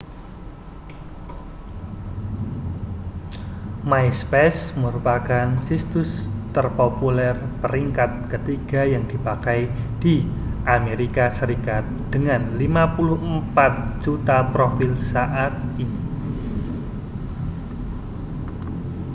[3.91, 6.11] myspace merupakan situs
[6.55, 9.59] terpopuler peringkat ketiga yang dipakai
[10.03, 10.15] di
[10.75, 11.83] amerika serikat
[12.13, 15.53] dengan 54 juta profil saat
[15.83, 15.99] ini